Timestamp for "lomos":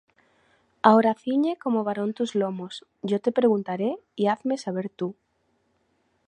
2.33-2.75